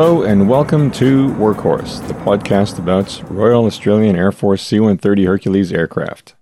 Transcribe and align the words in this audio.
Hello 0.00 0.22
and 0.22 0.48
welcome 0.48 0.92
to 0.92 1.26
Workhorse, 1.30 2.06
the 2.06 2.14
podcast 2.14 2.78
about 2.78 3.20
Royal 3.28 3.64
Australian 3.64 4.14
Air 4.14 4.30
Force 4.30 4.62
C 4.62 4.78
130 4.78 5.24
Hercules 5.24 5.72
aircraft. 5.72 6.36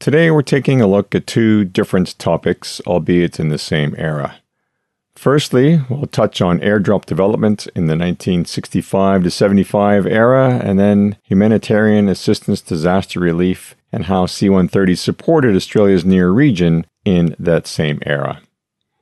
Today 0.00 0.32
we're 0.32 0.42
taking 0.42 0.80
a 0.80 0.88
look 0.88 1.14
at 1.14 1.24
two 1.24 1.64
different 1.64 2.18
topics, 2.18 2.80
albeit 2.88 3.38
in 3.38 3.50
the 3.50 3.56
same 3.56 3.94
era. 3.96 4.40
Firstly, 5.14 5.80
we'll 5.88 6.06
touch 6.06 6.42
on 6.42 6.58
airdrop 6.58 7.06
development 7.06 7.68
in 7.68 7.86
the 7.86 7.94
1965 7.94 9.22
to 9.22 9.30
75 9.30 10.04
era, 10.04 10.60
and 10.60 10.76
then 10.76 11.18
humanitarian 11.22 12.08
assistance 12.08 12.60
disaster 12.60 13.20
relief 13.20 13.76
and 13.92 14.06
how 14.06 14.26
C 14.26 14.48
130 14.48 14.96
supported 14.96 15.54
Australia's 15.54 16.04
near 16.04 16.30
region 16.30 16.84
in 17.04 17.36
that 17.38 17.68
same 17.68 18.00
era. 18.04 18.42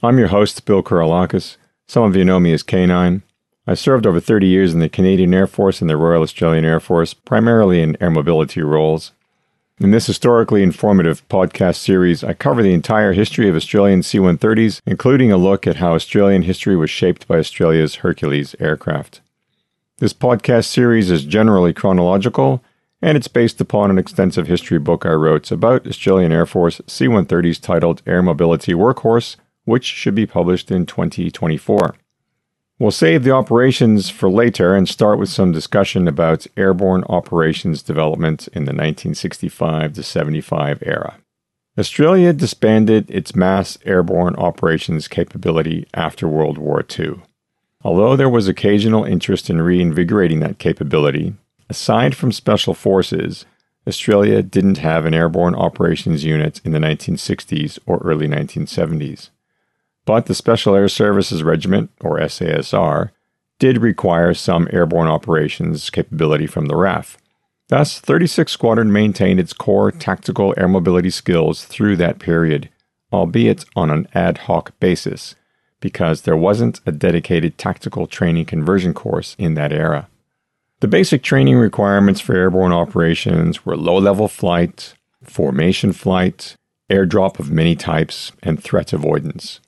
I'm 0.03 0.19
your 0.19 0.29
host, 0.29 0.67
Bill 0.67 0.83
Kuralakis. 0.83 1.57
Some 1.89 2.03
of 2.03 2.15
you 2.15 2.27
know 2.27 2.39
me 2.39 2.53
as 2.53 2.63
K9. 2.63 3.23
I 3.69 3.75
served 3.75 4.07
over 4.07 4.21
30 4.21 4.47
years 4.47 4.73
in 4.73 4.79
the 4.79 4.89
Canadian 4.89 5.35
Air 5.35 5.49
Force 5.49 5.81
and 5.81 5.91
the 5.91 5.97
Royal 5.97 6.23
Australian 6.23 6.65
Air 6.65 6.79
Force, 6.79 7.15
primarily 7.15 7.83
in 7.83 7.97
air 8.01 8.11
mobility 8.11 8.63
roles. 8.63 9.11
In 9.81 9.91
this 9.91 10.07
historically 10.07 10.63
informative 10.63 11.29
podcast 11.29 11.77
series, 11.77 12.23
I 12.23 12.33
cover 12.33 12.63
the 12.63 12.73
entire 12.73 13.13
history 13.13 13.49
of 13.49 13.57
Australian 13.57 14.05
C 14.05 14.19
130s, 14.19 14.81
including 14.87 15.33
a 15.33 15.37
look 15.37 15.67
at 15.67 15.77
how 15.77 15.95
Australian 15.95 16.43
history 16.43 16.77
was 16.77 16.91
shaped 16.91 17.27
by 17.27 17.39
Australia's 17.39 17.97
Hercules 17.97 18.55
aircraft. 18.61 19.21
This 19.99 20.13
podcast 20.13 20.67
series 20.67 21.11
is 21.11 21.25
generally 21.25 21.73
chronological, 21.73 22.63
and 23.03 23.17
it's 23.19 23.29
based 23.29 23.61
upon 23.61 23.91
an 23.91 23.99
extensive 23.99 24.47
history 24.47 24.79
book 24.79 25.05
I 25.05 25.13
wrote 25.13 25.51
about 25.51 25.89
Australian 25.89 26.31
Air 26.31 26.47
Force 26.47 26.81
C 26.87 27.09
130s 27.09 27.61
titled 27.61 28.01
Air 28.07 28.23
Mobility 28.23 28.75
Workhorse, 28.75 29.35
which 29.65 29.85
should 29.85 30.15
be 30.15 30.25
published 30.25 30.71
in 30.71 30.87
2024. 30.87 31.97
We'll 32.79 32.91
save 32.91 33.25
the 33.25 33.31
operations 33.31 34.11
for 34.11 34.29
later 34.29 34.75
and 34.75 34.87
start 34.87 35.19
with 35.19 35.31
some 35.31 35.51
discussion 35.51 36.07
about 36.07 36.47
airborne 36.59 37.05
operations 37.09 37.83
development 37.83 38.49
in 38.49 38.65
the 38.65 38.73
1965 38.73 39.95
to 39.95 40.03
75 40.03 40.83
era. 40.85 41.17
Australia 41.79 42.35
disbanded 42.35 43.11
its 43.11 43.35
mass 43.35 43.79
airborne 43.87 44.37
operations 44.37 45.09
capability 45.09 45.87
after 45.95 46.29
World 46.29 46.59
War 46.59 46.85
II. 46.99 47.23
Although 47.83 48.15
there 48.15 48.29
was 48.29 48.47
occasional 48.47 49.05
interest 49.05 49.49
in 49.49 49.63
reinvigorating 49.63 50.41
that 50.41 50.59
capability, 50.59 51.33
aside 51.71 52.15
from 52.15 52.31
special 52.31 52.75
forces, 52.75 53.47
Australia 53.89 54.43
didn't 54.43 54.79
have 54.79 55.07
an 55.07 55.15
airborne 55.15 55.55
operations 55.55 56.25
unit 56.25 56.61
in 56.63 56.73
the 56.73 56.79
1960s 56.79 57.79
or 57.87 57.99
early 58.05 58.27
1970s. 58.27 59.31
But 60.07 60.27
the 60.27 60.35
Special 60.35 60.75
Air 60.75 60.89
Services 60.89 61.43
Regiment, 61.43 61.91
or 62.01 62.19
SASR, 62.19 63.11
did 63.59 63.79
require 63.79 64.33
some 64.33 64.69
airborne 64.73 65.09
operations 65.09 65.91
capability 65.91 66.47
from 66.47 66.67
the 66.67 66.75
RAAF. 66.75 67.17
Thus, 67.69 68.01
36th 68.01 68.51
Squadron 68.51 68.93
maintained 68.93 69.41
its 69.41 69.53
core 69.53 69.91
tactical 69.91 70.55
air 70.57 70.69
mobility 70.69 71.11
skills 71.11 71.65
through 71.65 71.97
that 71.97 72.21
period, 72.21 72.71
albeit 73.13 73.65
on 73.75 73.91
an 73.91 74.07
ad 74.15 74.39
hoc 74.39 74.79
basis, 74.79 75.35
because 75.81 76.23
there 76.23 76.37
wasn't 76.37 76.81
a 76.87 76.93
dedicated 76.93 77.59
tactical 77.59 78.07
training 78.07 78.45
conversion 78.45 78.95
course 78.95 79.35
in 79.39 79.55
that 79.55 79.73
era. 79.73 80.09
The 80.81 80.89
basic 80.89 81.25
training 81.25 81.57
requirements 81.57 82.21
for 82.21 82.37
airborne 82.37 82.73
operations 82.73 83.67
were 83.67 83.77
low 83.77 83.99
level 83.99 84.29
flight, 84.29 84.95
formation 85.25 85.93
flight, 85.93 86.55
airdrop 86.89 87.41
of 87.41 87.51
many 87.51 87.75
types, 87.75 88.31
and 88.45 88.63
threat 88.63 88.93
avoidance. 88.93 89.61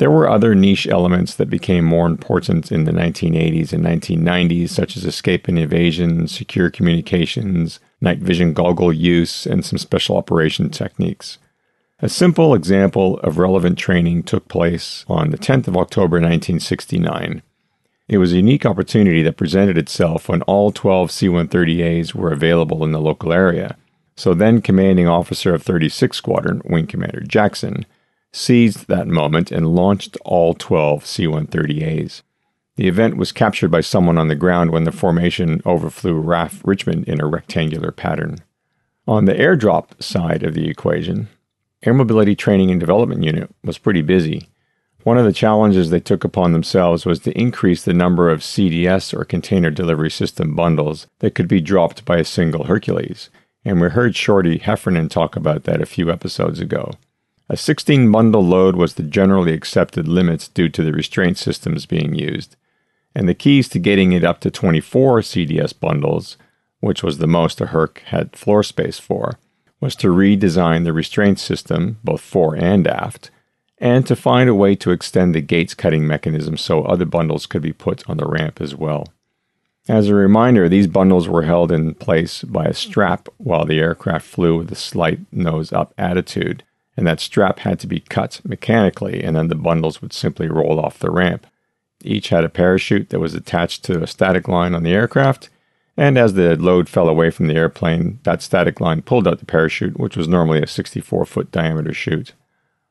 There 0.00 0.10
were 0.10 0.30
other 0.30 0.54
niche 0.54 0.86
elements 0.86 1.34
that 1.34 1.50
became 1.50 1.84
more 1.84 2.06
important 2.06 2.72
in 2.72 2.84
the 2.84 2.90
1980s 2.90 3.74
and 3.74 3.84
1990s, 3.84 4.70
such 4.70 4.96
as 4.96 5.04
escape 5.04 5.46
and 5.46 5.58
evasion, 5.58 6.26
secure 6.26 6.70
communications, 6.70 7.80
night 8.00 8.20
vision 8.20 8.54
goggle 8.54 8.94
use, 8.94 9.44
and 9.44 9.62
some 9.62 9.76
special 9.76 10.16
operation 10.16 10.70
techniques. 10.70 11.36
A 11.98 12.08
simple 12.08 12.54
example 12.54 13.18
of 13.18 13.36
relevant 13.36 13.76
training 13.76 14.22
took 14.22 14.48
place 14.48 15.04
on 15.06 15.32
the 15.32 15.36
10th 15.36 15.68
of 15.68 15.76
October 15.76 16.16
1969. 16.16 17.42
It 18.08 18.16
was 18.16 18.32
a 18.32 18.36
unique 18.36 18.64
opportunity 18.64 19.22
that 19.22 19.36
presented 19.36 19.76
itself 19.76 20.30
when 20.30 20.40
all 20.42 20.72
12 20.72 21.10
C 21.10 21.28
130As 21.28 22.14
were 22.14 22.32
available 22.32 22.84
in 22.84 22.92
the 22.92 23.02
local 23.02 23.34
area. 23.34 23.76
So, 24.16 24.32
then 24.32 24.62
commanding 24.62 25.08
officer 25.08 25.52
of 25.52 25.62
36th 25.62 26.14
Squadron, 26.14 26.62
Wing 26.64 26.86
Commander 26.86 27.20
Jackson, 27.20 27.84
seized 28.32 28.88
that 28.88 29.06
moment 29.06 29.50
and 29.50 29.74
launched 29.74 30.16
all 30.24 30.54
12 30.54 31.04
C 31.04 31.26
130As. 31.26 32.22
The 32.76 32.88
event 32.88 33.16
was 33.16 33.32
captured 33.32 33.70
by 33.70 33.82
someone 33.82 34.16
on 34.16 34.28
the 34.28 34.34
ground 34.34 34.70
when 34.70 34.84
the 34.84 34.92
formation 34.92 35.60
overflew 35.66 36.14
RAAF 36.14 36.60
Richmond 36.64 37.06
in 37.08 37.20
a 37.20 37.26
rectangular 37.26 37.92
pattern. 37.92 38.38
On 39.06 39.24
the 39.24 39.34
airdrop 39.34 40.02
side 40.02 40.42
of 40.42 40.54
the 40.54 40.68
equation, 40.68 41.28
Air 41.82 41.94
Mobility 41.94 42.36
Training 42.36 42.70
and 42.70 42.78
Development 42.78 43.22
Unit 43.22 43.54
was 43.64 43.78
pretty 43.78 44.02
busy. 44.02 44.48
One 45.02 45.18
of 45.18 45.24
the 45.24 45.32
challenges 45.32 45.90
they 45.90 46.00
took 46.00 46.24
upon 46.24 46.52
themselves 46.52 47.06
was 47.06 47.20
to 47.20 47.38
increase 47.38 47.82
the 47.82 47.94
number 47.94 48.30
of 48.30 48.40
CDS 48.40 49.12
or 49.12 49.24
Container 49.24 49.70
Delivery 49.70 50.10
System 50.10 50.54
bundles 50.54 51.06
that 51.20 51.34
could 51.34 51.48
be 51.48 51.60
dropped 51.60 52.04
by 52.04 52.18
a 52.18 52.24
single 52.24 52.64
Hercules, 52.64 53.30
and 53.64 53.80
we 53.80 53.88
heard 53.88 54.14
Shorty 54.14 54.58
Heffernan 54.58 55.08
talk 55.08 55.36
about 55.36 55.64
that 55.64 55.80
a 55.80 55.86
few 55.86 56.10
episodes 56.10 56.60
ago. 56.60 56.92
A 57.50 57.56
16 57.56 58.12
bundle 58.12 58.46
load 58.46 58.76
was 58.76 58.94
the 58.94 59.02
generally 59.02 59.52
accepted 59.52 60.06
limit 60.06 60.50
due 60.54 60.68
to 60.68 60.84
the 60.84 60.92
restraint 60.92 61.36
systems 61.36 61.84
being 61.84 62.14
used, 62.14 62.54
and 63.12 63.28
the 63.28 63.34
keys 63.34 63.68
to 63.70 63.80
getting 63.80 64.12
it 64.12 64.22
up 64.22 64.38
to 64.42 64.52
24 64.52 65.22
CDS 65.22 65.72
bundles, 65.78 66.36
which 66.78 67.02
was 67.02 67.18
the 67.18 67.26
most 67.26 67.60
a 67.60 67.66
Herc 67.66 68.04
had 68.06 68.36
floor 68.36 68.62
space 68.62 69.00
for, 69.00 69.40
was 69.80 69.96
to 69.96 70.14
redesign 70.14 70.84
the 70.84 70.92
restraint 70.92 71.40
system, 71.40 71.98
both 72.04 72.20
fore 72.20 72.54
and 72.54 72.86
aft, 72.86 73.32
and 73.78 74.06
to 74.06 74.14
find 74.14 74.48
a 74.48 74.54
way 74.54 74.76
to 74.76 74.92
extend 74.92 75.34
the 75.34 75.40
gates 75.40 75.74
cutting 75.74 76.06
mechanism 76.06 76.56
so 76.56 76.84
other 76.84 77.04
bundles 77.04 77.46
could 77.46 77.62
be 77.62 77.72
put 77.72 78.08
on 78.08 78.18
the 78.18 78.28
ramp 78.28 78.60
as 78.60 78.76
well. 78.76 79.08
As 79.88 80.06
a 80.06 80.14
reminder, 80.14 80.68
these 80.68 80.86
bundles 80.86 81.28
were 81.28 81.42
held 81.42 81.72
in 81.72 81.94
place 81.94 82.44
by 82.44 82.66
a 82.66 82.74
strap 82.74 83.28
while 83.38 83.64
the 83.64 83.80
aircraft 83.80 84.24
flew 84.24 84.58
with 84.58 84.70
a 84.70 84.76
slight 84.76 85.18
nose 85.32 85.72
up 85.72 85.92
attitude, 85.98 86.62
and 87.00 87.06
that 87.06 87.18
strap 87.18 87.60
had 87.60 87.80
to 87.80 87.86
be 87.86 88.00
cut 88.00 88.42
mechanically, 88.44 89.24
and 89.24 89.34
then 89.34 89.48
the 89.48 89.54
bundles 89.54 90.02
would 90.02 90.12
simply 90.12 90.48
roll 90.48 90.78
off 90.78 90.98
the 90.98 91.10
ramp. 91.10 91.46
Each 92.04 92.28
had 92.28 92.44
a 92.44 92.50
parachute 92.50 93.08
that 93.08 93.20
was 93.20 93.32
attached 93.32 93.84
to 93.84 94.02
a 94.02 94.06
static 94.06 94.48
line 94.48 94.74
on 94.74 94.82
the 94.82 94.92
aircraft, 94.92 95.48
and 95.96 96.18
as 96.18 96.34
the 96.34 96.56
load 96.56 96.90
fell 96.90 97.08
away 97.08 97.30
from 97.30 97.46
the 97.46 97.54
airplane, 97.54 98.18
that 98.24 98.42
static 98.42 98.80
line 98.80 99.00
pulled 99.00 99.26
out 99.26 99.38
the 99.38 99.46
parachute, 99.46 99.98
which 99.98 100.14
was 100.14 100.28
normally 100.28 100.60
a 100.60 100.66
64 100.66 101.24
foot 101.24 101.50
diameter 101.50 101.94
chute. 101.94 102.34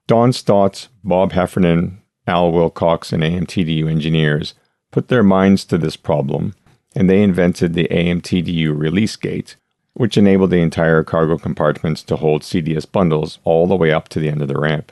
Don 0.07 0.33
Stotts, 0.33 0.87
Bob 1.03 1.33
Heffernan, 1.33 2.01
Al 2.25 2.51
Wilcox, 2.51 3.13
and 3.13 3.21
AMTDU 3.21 3.87
engineers 3.87 4.55
put 4.89 5.09
their 5.09 5.21
minds 5.21 5.65
to 5.65 5.77
this 5.77 5.95
problem, 5.95 6.55
and 6.95 7.07
they 7.07 7.21
invented 7.21 7.75
the 7.75 7.87
AMTDU 7.91 8.75
release 8.75 9.15
gate, 9.15 9.55
which 9.93 10.17
enabled 10.17 10.51
the 10.51 10.61
entire 10.61 11.03
cargo 11.03 11.37
compartments 11.37 12.03
to 12.03 12.15
hold 12.15 12.41
CDS 12.41 12.89
bundles 12.89 13.39
all 13.43 13.67
the 13.67 13.75
way 13.75 13.91
up 13.91 14.09
to 14.09 14.19
the 14.19 14.29
end 14.29 14.41
of 14.41 14.47
the 14.47 14.59
ramp. 14.59 14.91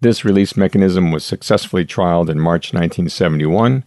This 0.00 0.24
release 0.24 0.56
mechanism 0.56 1.10
was 1.10 1.24
successfully 1.24 1.84
trialed 1.84 2.28
in 2.28 2.38
March 2.38 2.72
1971, 2.72 3.84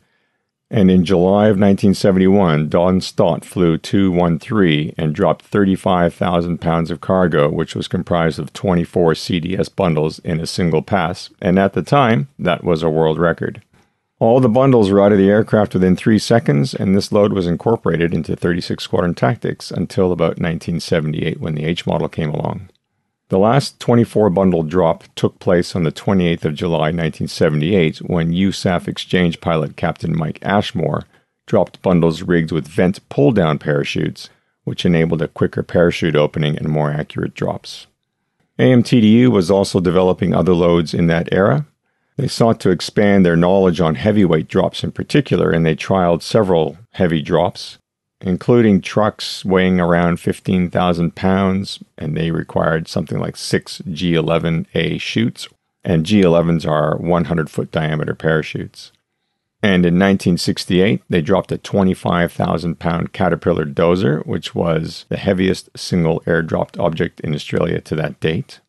and 0.69 0.89
in 0.89 1.03
July 1.03 1.47
of 1.47 1.59
1971, 1.59 2.69
Don 2.69 3.01
Stott 3.01 3.43
flew 3.43 3.77
213 3.77 4.93
and 4.97 5.13
dropped 5.13 5.43
35,000 5.43 6.59
pounds 6.59 6.91
of 6.91 7.01
cargo, 7.01 7.49
which 7.49 7.75
was 7.75 7.89
comprised 7.89 8.39
of 8.39 8.53
24 8.53 9.13
CDS 9.13 9.73
bundles 9.73 10.19
in 10.19 10.39
a 10.39 10.47
single 10.47 10.81
pass, 10.81 11.29
and 11.41 11.59
at 11.59 11.73
the 11.73 11.81
time, 11.81 12.29
that 12.39 12.63
was 12.63 12.83
a 12.83 12.89
world 12.89 13.19
record. 13.19 13.61
All 14.21 14.39
the 14.39 14.49
bundles 14.49 14.91
were 14.91 15.01
out 15.01 15.11
of 15.11 15.17
the 15.17 15.31
aircraft 15.31 15.73
within 15.73 15.95
three 15.95 16.19
seconds, 16.19 16.75
and 16.75 16.95
this 16.95 17.11
load 17.11 17.33
was 17.33 17.47
incorporated 17.47 18.13
into 18.13 18.35
36 18.35 18.83
Squadron 18.83 19.15
Tactics 19.15 19.71
until 19.71 20.11
about 20.11 20.37
1978 20.37 21.39
when 21.39 21.55
the 21.55 21.65
H 21.65 21.87
model 21.87 22.07
came 22.07 22.29
along. 22.29 22.69
The 23.29 23.39
last 23.39 23.79
24 23.79 24.29
bundle 24.29 24.61
drop 24.61 25.05
took 25.15 25.39
place 25.39 25.75
on 25.75 25.81
the 25.81 25.91
28th 25.91 26.45
of 26.45 26.53
July 26.53 26.91
1978 26.91 27.97
when 28.03 28.31
USAF 28.31 28.87
exchange 28.87 29.41
pilot 29.41 29.75
Captain 29.75 30.15
Mike 30.15 30.37
Ashmore 30.43 31.05
dropped 31.47 31.81
bundles 31.81 32.21
rigged 32.21 32.51
with 32.51 32.67
vent 32.67 32.99
pull 33.09 33.31
down 33.31 33.57
parachutes, 33.57 34.29
which 34.65 34.85
enabled 34.85 35.23
a 35.23 35.29
quicker 35.29 35.63
parachute 35.63 36.15
opening 36.15 36.55
and 36.59 36.69
more 36.69 36.91
accurate 36.91 37.33
drops. 37.33 37.87
AMTDU 38.59 39.29
was 39.29 39.49
also 39.49 39.79
developing 39.79 40.35
other 40.35 40.53
loads 40.53 40.93
in 40.93 41.07
that 41.07 41.27
era, 41.31 41.65
they 42.21 42.27
sought 42.27 42.59
to 42.59 42.69
expand 42.69 43.25
their 43.25 43.35
knowledge 43.35 43.81
on 43.81 43.95
heavyweight 43.95 44.47
drops 44.47 44.83
in 44.83 44.91
particular, 44.91 45.49
and 45.49 45.65
they 45.65 45.75
trialed 45.75 46.21
several 46.21 46.77
heavy 46.91 47.19
drops, 47.19 47.79
including 48.21 48.79
trucks 48.79 49.43
weighing 49.43 49.79
around 49.79 50.19
15,000 50.19 51.15
pounds, 51.15 51.79
and 51.97 52.15
they 52.15 52.29
required 52.29 52.87
something 52.87 53.17
like 53.17 53.35
six 53.35 53.81
G11A 53.87 55.01
chutes, 55.01 55.47
and 55.83 56.05
G11s 56.05 56.63
are 56.69 56.95
100 56.97 57.49
foot 57.49 57.71
diameter 57.71 58.13
parachutes. 58.13 58.91
And 59.63 59.83
in 59.83 59.95
1968, 59.95 61.01
they 61.09 61.23
dropped 61.23 61.51
a 61.51 61.57
25,000 61.57 62.77
pound 62.77 63.13
Caterpillar 63.13 63.65
dozer, 63.65 64.23
which 64.27 64.53
was 64.53 65.05
the 65.09 65.17
heaviest 65.17 65.71
single 65.75 66.19
airdropped 66.27 66.79
object 66.79 67.19
in 67.21 67.33
Australia 67.33 67.81
to 67.81 67.95
that 67.95 68.19
date. 68.19 68.59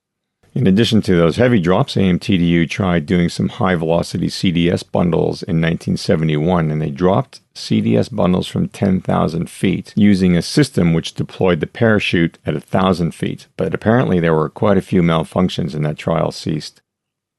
In 0.54 0.66
addition 0.66 1.00
to 1.02 1.16
those 1.16 1.36
heavy 1.36 1.58
drops, 1.58 1.96
AMTDU 1.96 2.68
tried 2.68 3.06
doing 3.06 3.30
some 3.30 3.48
high 3.48 3.74
velocity 3.74 4.26
CDS 4.26 4.84
bundles 4.90 5.42
in 5.42 5.62
1971, 5.62 6.70
and 6.70 6.80
they 6.80 6.90
dropped 6.90 7.40
CDS 7.54 8.14
bundles 8.14 8.48
from 8.48 8.68
10,000 8.68 9.48
feet 9.48 9.94
using 9.96 10.36
a 10.36 10.42
system 10.42 10.92
which 10.92 11.14
deployed 11.14 11.60
the 11.60 11.66
parachute 11.66 12.38
at 12.44 12.52
1,000 12.52 13.14
feet. 13.14 13.46
But 13.56 13.72
apparently, 13.72 14.20
there 14.20 14.34
were 14.34 14.50
quite 14.50 14.76
a 14.76 14.82
few 14.82 15.00
malfunctions, 15.00 15.74
and 15.74 15.86
that 15.86 15.96
trial 15.96 16.30
ceased. 16.30 16.82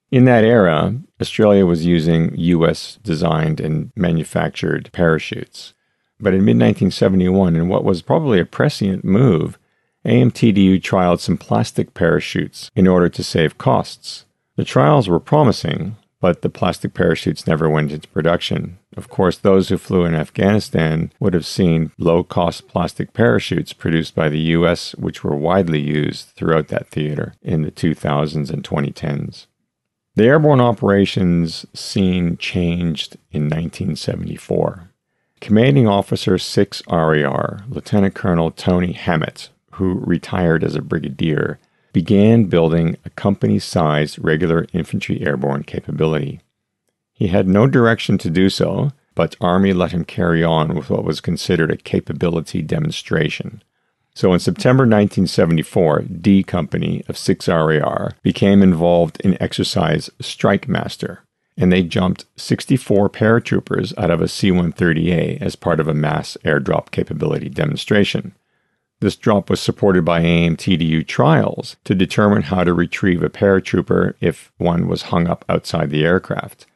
In 0.09 0.25
that 0.25 0.43
era, 0.43 0.95
Australia 1.21 1.67
was 1.67 1.85
using 1.85 2.33
US 2.35 2.97
designed 3.03 3.59
and 3.59 3.91
manufactured 3.95 4.89
parachutes. 4.91 5.75
But 6.19 6.33
in 6.33 6.45
mid 6.45 6.57
1971, 6.57 7.55
in 7.55 7.67
what 7.67 7.83
was 7.83 8.01
probably 8.01 8.39
a 8.39 8.45
prescient 8.45 9.05
move, 9.05 9.59
AMTDU 10.05 10.81
trialed 10.81 11.19
some 11.19 11.37
plastic 11.37 11.93
parachutes 11.93 12.69
in 12.75 12.87
order 12.87 13.07
to 13.09 13.23
save 13.23 13.57
costs. 13.57 14.25
The 14.57 14.65
trials 14.65 15.07
were 15.07 15.19
promising, 15.19 15.95
but 16.19 16.41
the 16.41 16.49
plastic 16.49 16.93
parachutes 16.93 17.47
never 17.47 17.69
went 17.69 17.91
into 17.91 18.07
production. 18.09 18.79
Of 18.95 19.09
course, 19.09 19.37
those 19.37 19.69
who 19.69 19.77
flew 19.77 20.05
in 20.05 20.13
Afghanistan 20.13 21.11
would 21.19 21.33
have 21.33 21.45
seen 21.45 21.91
low 21.97 22.23
cost 22.23 22.67
plastic 22.67 23.13
parachutes 23.13 23.73
produced 23.73 24.13
by 24.13 24.29
the 24.29 24.39
US, 24.57 24.93
which 24.95 25.23
were 25.23 25.35
widely 25.35 25.79
used 25.81 26.27
throughout 26.29 26.67
that 26.67 26.87
theater 26.87 27.33
in 27.41 27.63
the 27.63 27.71
2000s 27.71 28.49
and 28.51 28.63
2010s. 28.63 29.47
The 30.15 30.25
airborne 30.25 30.61
operations 30.61 31.65
scene 31.73 32.37
changed 32.37 33.17
in 33.31 33.43
1974. 33.43 34.91
Commanding 35.41 35.87
Officer 35.87 36.37
6 36.37 36.83
RAR, 36.87 37.63
Lieutenant 37.67 38.13
Colonel 38.13 38.51
Tony 38.51 38.93
Hammett, 38.93 39.49
who 39.73 39.99
retired 39.99 40.63
as 40.63 40.75
a 40.75 40.81
brigadier, 40.81 41.59
began 41.93 42.45
building 42.45 42.97
a 43.05 43.09
company 43.11 43.59
sized 43.59 44.17
regular 44.23 44.65
infantry 44.73 45.21
airborne 45.25 45.63
capability. 45.63 46.41
He 47.13 47.27
had 47.27 47.47
no 47.47 47.67
direction 47.67 48.17
to 48.19 48.29
do 48.29 48.49
so, 48.49 48.91
but 49.15 49.35
Army 49.39 49.73
let 49.73 49.91
him 49.91 50.03
carry 50.03 50.43
on 50.43 50.75
with 50.75 50.89
what 50.89 51.03
was 51.03 51.21
considered 51.21 51.71
a 51.71 51.77
capability 51.77 52.61
demonstration. 52.61 53.61
So 54.15 54.33
in 54.33 54.39
September 54.39 54.83
1974, 54.83 56.01
D 56.21 56.43
Company 56.43 57.03
of 57.07 57.15
6RAR 57.15 58.13
became 58.21 58.61
involved 58.61 59.19
in 59.21 59.41
exercise 59.41 60.09
Strike 60.19 60.67
Master, 60.67 61.23
and 61.57 61.71
they 61.71 61.83
jumped 61.83 62.25
64 62.35 63.09
paratroopers 63.09 63.97
out 63.97 64.11
of 64.11 64.21
a 64.21 64.27
C 64.27 64.51
130A 64.51 65.41
as 65.41 65.55
part 65.55 65.79
of 65.79 65.87
a 65.87 65.93
mass 65.93 66.37
airdrop 66.43 66.91
capability 66.91 67.49
demonstration. 67.49 68.35
This 69.03 69.17
drop 69.17 69.49
was 69.49 69.59
supported 69.59 70.05
by 70.05 70.21
AMTDU 70.21 71.05
trials 71.05 71.75
to 71.83 71.93
determine 71.93 72.43
how 72.43 72.63
to 72.63 72.73
retrieve 72.73 73.21
a 73.21 73.29
paratrooper 73.29 74.13
if 74.21 74.53
one 74.57 74.87
was 74.87 75.11
hung 75.11 75.27
up 75.27 75.43
outside 75.49 75.89
the 75.89 76.05
aircraft. 76.05 76.67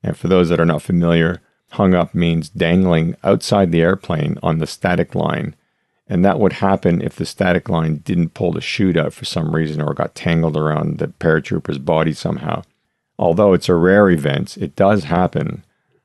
And 0.00 0.16
for 0.16 0.28
those 0.28 0.48
that 0.48 0.60
are 0.60 0.64
not 0.64 0.82
familiar, 0.82 1.40
hung 1.72 1.92
up 1.92 2.14
means 2.14 2.48
dangling 2.48 3.16
outside 3.24 3.72
the 3.72 3.82
airplane 3.82 4.38
on 4.44 4.58
the 4.58 4.66
static 4.68 5.16
line. 5.16 5.56
And 6.06 6.24
that 6.24 6.38
would 6.38 6.52
happen 6.52 7.02
if 7.02 7.16
the 7.16 7.26
static 7.26 7.68
line 7.68 7.96
didn't 7.96 8.34
pull 8.34 8.52
the 8.52 8.60
chute 8.60 8.96
out 8.96 9.12
for 9.12 9.24
some 9.24 9.52
reason 9.52 9.82
or 9.82 9.92
got 9.92 10.14
tangled 10.14 10.56
around 10.56 10.98
the 10.98 11.08
paratrooper's 11.08 11.78
body 11.78 12.12
somehow. 12.12 12.62
Although 13.18 13.54
it's 13.54 13.68
a 13.68 13.74
rare 13.74 14.08
event, 14.08 14.56
it 14.56 14.76
does 14.76 15.02
happen 15.02 15.64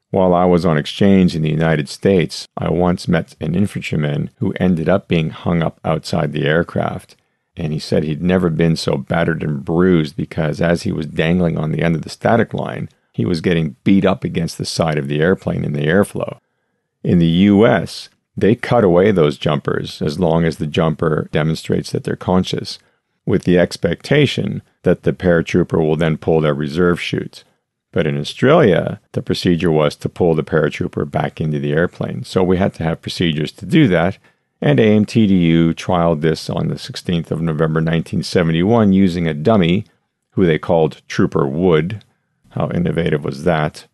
while 0.10 0.34
I 0.34 0.46
was 0.46 0.66
on 0.66 0.78
exchange 0.78 1.36
in 1.36 1.42
the 1.42 1.50
United 1.50 1.90
States, 1.90 2.48
I 2.58 2.70
once 2.70 3.08
met 3.08 3.36
an 3.42 3.56
infantryman 3.56 4.30
who 4.38 4.54
ended 4.60 4.88
up 4.88 5.08
being 5.08 5.32
hung 5.32 5.62
up 5.62 5.80
outside 5.84 6.32
the 6.32 6.46
aircraft. 6.46 7.16
And 7.58 7.74
he 7.74 7.80
said 7.80 8.04
he'd 8.04 8.22
never 8.22 8.50
been 8.50 8.76
so 8.76 8.98
battered 8.98 9.44
and 9.44 9.66
bruised 9.66 10.16
because 10.16 10.62
as 10.62 10.84
he 10.84 10.92
was 10.92 11.08
dangling 11.08 11.58
on 11.58 11.72
the 11.72 11.82
end 11.82 11.96
of 11.96 12.04
the 12.04 12.10
static 12.10 12.54
line, 12.54 12.88
he 13.14 13.26
was 13.26 13.42
getting 13.42 13.76
beat 13.84 14.06
up 14.06 14.24
against 14.24 14.58
the 14.58 14.66
side 14.66 14.98
of 14.98 15.08
the 15.08 15.20
airplane 15.20 15.64
in 15.64 15.74
the 15.74 15.88
airflow. 15.88 16.38
In 17.04 17.20
the 17.20 17.26
US, 17.26 18.10
they 18.38 18.56
cut 18.56 18.84
away 18.84 19.12
those 19.12 19.38
jumpers 19.38 20.02
as 20.02 20.20
long 20.20 20.46
as 20.46 20.58
the 20.58 20.68
jumper 20.68 21.28
demonstrates 21.32 21.92
that 21.92 22.04
they're 22.04 22.16
conscious, 22.16 22.78
with 23.26 23.44
the 23.44 23.58
expectation 23.58 24.62
that 24.84 25.04
the 25.04 25.12
paratrooper 25.12 25.80
will 25.80 25.98
then 25.98 26.18
pull 26.18 26.40
their 26.40 26.54
reserve 26.54 27.02
chute. 27.02 27.44
But 27.98 28.06
in 28.06 28.20
Australia, 28.20 29.02
the 29.14 29.24
procedure 29.24 29.72
was 29.72 29.96
to 29.96 30.08
pull 30.08 30.36
the 30.36 30.44
paratrooper 30.44 31.10
back 31.10 31.42
into 31.42 31.58
the 31.58 31.74
airplane. 31.74 32.24
So 32.26 32.44
we 32.44 32.58
had 32.58 32.76
to 32.76 32.84
have 32.84 33.02
procedures 33.02 33.52
to 33.54 33.66
do 33.66 33.88
that. 33.88 34.20
And 34.62 34.78
AMTDU 34.78 35.74
trialed 35.74 36.22
this 36.22 36.48
on 36.48 36.68
the 36.68 36.76
16th 36.76 37.32
of 37.32 37.42
November 37.42 37.80
1971 37.80 38.94
using 38.94 39.28
a 39.28 39.34
dummy 39.34 39.86
who 40.34 40.46
they 40.46 40.60
called 40.60 41.02
Trooper 41.08 41.48
Wood. 41.48 42.04
How 42.50 42.70
innovative 42.70 43.24
was 43.24 43.46
that? 43.46 43.88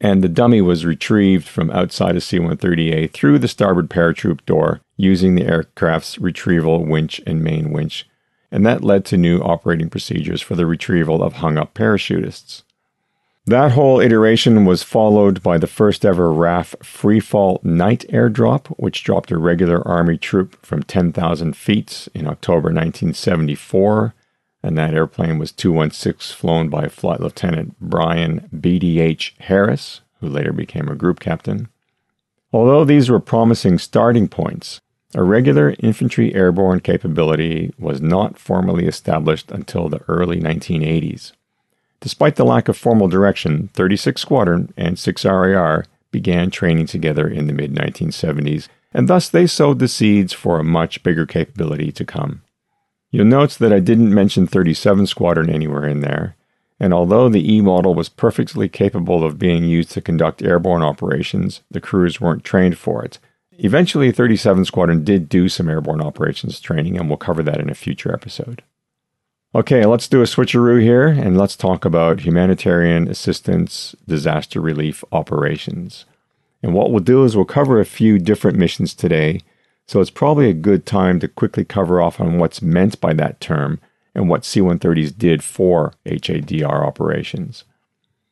And 0.00 0.20
the 0.20 0.28
dummy 0.28 0.60
was 0.60 0.84
retrieved 0.84 1.46
from 1.46 1.70
outside 1.70 2.16
a 2.16 2.20
C 2.20 2.40
130A 2.40 3.12
through 3.12 3.38
the 3.38 3.46
starboard 3.46 3.88
paratroop 3.88 4.44
door 4.46 4.80
using 4.96 5.36
the 5.36 5.46
aircraft's 5.46 6.18
retrieval 6.18 6.84
winch 6.84 7.20
and 7.24 7.44
main 7.44 7.70
winch. 7.70 8.04
And 8.50 8.66
that 8.66 8.82
led 8.82 9.04
to 9.04 9.16
new 9.16 9.38
operating 9.38 9.90
procedures 9.90 10.42
for 10.42 10.56
the 10.56 10.66
retrieval 10.66 11.22
of 11.22 11.34
hung 11.34 11.56
up 11.56 11.72
parachutists. 11.72 12.64
That 13.48 13.72
whole 13.72 13.98
iteration 13.98 14.66
was 14.66 14.82
followed 14.82 15.42
by 15.42 15.56
the 15.56 15.66
first 15.66 16.04
ever 16.04 16.30
RAAF 16.30 16.76
Freefall 16.82 17.64
Night 17.64 18.04
airdrop, 18.10 18.66
which 18.76 19.02
dropped 19.02 19.30
a 19.30 19.38
regular 19.38 19.80
Army 19.88 20.18
troop 20.18 20.62
from 20.62 20.82
10,000 20.82 21.56
feet 21.56 22.08
in 22.12 22.26
October 22.26 22.68
1974. 22.68 24.12
And 24.62 24.76
that 24.76 24.92
airplane 24.92 25.38
was 25.38 25.50
216, 25.52 26.36
flown 26.36 26.68
by 26.68 26.88
Flight 26.88 27.20
Lieutenant 27.20 27.74
Brian 27.80 28.50
BDH 28.54 29.40
Harris, 29.40 30.02
who 30.20 30.28
later 30.28 30.52
became 30.52 30.88
a 30.88 30.94
group 30.94 31.18
captain. 31.18 31.68
Although 32.52 32.84
these 32.84 33.08
were 33.08 33.18
promising 33.18 33.78
starting 33.78 34.28
points, 34.28 34.82
a 35.14 35.22
regular 35.22 35.74
infantry 35.78 36.34
airborne 36.34 36.80
capability 36.80 37.72
was 37.78 38.02
not 38.02 38.38
formally 38.38 38.86
established 38.86 39.50
until 39.50 39.88
the 39.88 40.02
early 40.06 40.38
1980s. 40.38 41.32
Despite 42.00 42.36
the 42.36 42.44
lack 42.44 42.68
of 42.68 42.76
formal 42.76 43.08
direction, 43.08 43.68
36 43.74 44.20
Squadron 44.20 44.72
and 44.76 44.96
6RAR 44.96 45.84
began 46.10 46.50
training 46.50 46.86
together 46.86 47.26
in 47.28 47.46
the 47.46 47.52
mid 47.52 47.74
1970s, 47.74 48.68
and 48.92 49.08
thus 49.08 49.28
they 49.28 49.46
sowed 49.46 49.78
the 49.78 49.88
seeds 49.88 50.32
for 50.32 50.58
a 50.58 50.64
much 50.64 51.02
bigger 51.02 51.26
capability 51.26 51.92
to 51.92 52.04
come. 52.04 52.42
You'll 53.10 53.26
note 53.26 53.52
that 53.58 53.72
I 53.72 53.80
didn't 53.80 54.14
mention 54.14 54.46
37 54.46 55.06
Squadron 55.06 55.50
anywhere 55.50 55.86
in 55.86 56.00
there, 56.00 56.36
and 56.80 56.92
although 56.92 57.28
the 57.28 57.52
E 57.52 57.60
model 57.60 57.94
was 57.94 58.08
perfectly 58.08 58.68
capable 58.68 59.24
of 59.24 59.38
being 59.38 59.64
used 59.64 59.90
to 59.92 60.00
conduct 60.00 60.42
airborne 60.42 60.82
operations, 60.82 61.62
the 61.70 61.80
crews 61.80 62.20
weren't 62.20 62.44
trained 62.44 62.78
for 62.78 63.04
it. 63.04 63.18
Eventually, 63.58 64.12
37 64.12 64.66
Squadron 64.66 65.02
did 65.02 65.28
do 65.28 65.48
some 65.48 65.68
airborne 65.68 66.00
operations 66.00 66.60
training, 66.60 66.96
and 66.96 67.08
we'll 67.08 67.16
cover 67.16 67.42
that 67.42 67.60
in 67.60 67.68
a 67.68 67.74
future 67.74 68.14
episode. 68.14 68.62
Okay, 69.54 69.86
let's 69.86 70.08
do 70.08 70.20
a 70.20 70.24
switcheroo 70.24 70.82
here 70.82 71.06
and 71.06 71.38
let's 71.38 71.56
talk 71.56 71.86
about 71.86 72.20
humanitarian 72.20 73.08
assistance, 73.08 73.96
disaster 74.06 74.60
relief 74.60 75.02
operations. 75.10 76.04
And 76.62 76.74
what 76.74 76.90
we'll 76.90 77.00
do 77.00 77.24
is 77.24 77.34
we'll 77.34 77.46
cover 77.46 77.80
a 77.80 77.86
few 77.86 78.18
different 78.18 78.58
missions 78.58 78.92
today, 78.92 79.40
so 79.86 80.02
it's 80.02 80.10
probably 80.10 80.50
a 80.50 80.54
good 80.54 80.84
time 80.84 81.18
to 81.20 81.28
quickly 81.28 81.64
cover 81.64 81.98
off 81.98 82.20
on 82.20 82.36
what's 82.36 82.60
meant 82.60 83.00
by 83.00 83.14
that 83.14 83.40
term 83.40 83.80
and 84.14 84.28
what 84.28 84.44
C 84.44 84.60
130s 84.60 85.16
did 85.16 85.42
for 85.42 85.94
HADR 86.04 86.86
operations. 86.86 87.64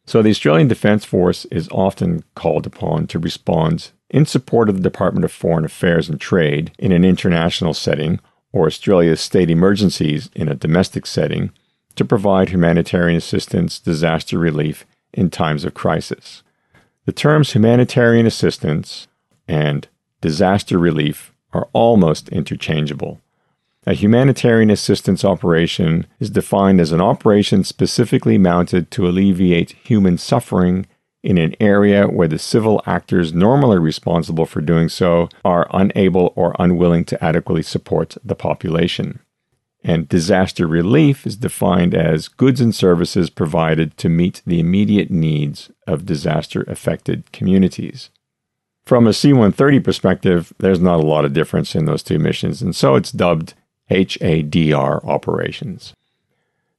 So, 0.04 0.20
the 0.20 0.30
Australian 0.30 0.68
Defence 0.68 1.06
Force 1.06 1.46
is 1.46 1.68
often 1.70 2.24
called 2.34 2.66
upon 2.66 3.06
to 3.06 3.18
respond 3.18 3.90
in 4.10 4.26
support 4.26 4.68
of 4.68 4.76
the 4.76 4.88
Department 4.88 5.24
of 5.24 5.32
Foreign 5.32 5.64
Affairs 5.64 6.10
and 6.10 6.20
Trade 6.20 6.72
in 6.78 6.92
an 6.92 7.04
international 7.04 7.72
setting 7.72 8.20
or 8.56 8.66
Australia's 8.66 9.20
state 9.20 9.50
emergencies 9.50 10.30
in 10.34 10.48
a 10.48 10.54
domestic 10.54 11.04
setting 11.04 11.50
to 11.94 12.06
provide 12.06 12.48
humanitarian 12.48 13.18
assistance, 13.18 13.78
disaster 13.78 14.38
relief 14.38 14.86
in 15.12 15.28
times 15.28 15.62
of 15.64 15.74
crisis. 15.74 16.42
The 17.04 17.12
terms 17.12 17.52
humanitarian 17.52 18.26
assistance 18.26 19.08
and 19.46 19.86
disaster 20.22 20.78
relief 20.78 21.32
are 21.52 21.68
almost 21.74 22.30
interchangeable. 22.30 23.20
A 23.86 23.92
humanitarian 23.92 24.70
assistance 24.70 25.22
operation 25.22 26.06
is 26.18 26.30
defined 26.30 26.80
as 26.80 26.92
an 26.92 27.00
operation 27.02 27.62
specifically 27.62 28.38
mounted 28.38 28.90
to 28.92 29.06
alleviate 29.06 29.72
human 29.84 30.16
suffering 30.16 30.86
in 31.22 31.38
an 31.38 31.54
area 31.60 32.06
where 32.06 32.28
the 32.28 32.38
civil 32.38 32.82
actors 32.86 33.32
normally 33.32 33.78
responsible 33.78 34.46
for 34.46 34.60
doing 34.60 34.88
so 34.88 35.28
are 35.44 35.66
unable 35.72 36.32
or 36.36 36.54
unwilling 36.58 37.04
to 37.04 37.24
adequately 37.24 37.62
support 37.62 38.16
the 38.24 38.34
population. 38.34 39.20
And 39.82 40.08
disaster 40.08 40.66
relief 40.66 41.26
is 41.26 41.36
defined 41.36 41.94
as 41.94 42.28
goods 42.28 42.60
and 42.60 42.74
services 42.74 43.30
provided 43.30 43.96
to 43.98 44.08
meet 44.08 44.42
the 44.44 44.58
immediate 44.58 45.10
needs 45.10 45.70
of 45.86 46.06
disaster 46.06 46.64
affected 46.66 47.30
communities. 47.32 48.10
From 48.84 49.06
a 49.06 49.12
C 49.12 49.32
130 49.32 49.80
perspective, 49.80 50.52
there's 50.58 50.80
not 50.80 51.00
a 51.00 51.06
lot 51.06 51.24
of 51.24 51.32
difference 51.32 51.74
in 51.74 51.86
those 51.86 52.02
two 52.02 52.18
missions, 52.18 52.62
and 52.62 52.74
so 52.74 52.94
it's 52.94 53.12
dubbed 53.12 53.54
HADR 53.90 55.04
operations. 55.04 55.92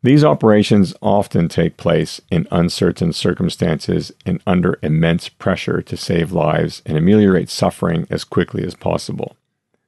These 0.03 0.23
operations 0.23 0.93
often 1.01 1.49
take 1.49 1.77
place 1.77 2.21
in 2.29 2.47
uncertain 2.51 3.13
circumstances 3.13 4.11
and 4.25 4.41
under 4.45 4.77
immense 4.83 5.27
pressure 5.27 5.81
to 5.81 5.97
save 5.97 6.31
lives 6.31 6.81
and 6.85 6.97
ameliorate 6.97 7.49
suffering 7.49 8.07
as 8.09 8.23
quickly 8.23 8.63
as 8.63 8.75
possible. 8.75 9.35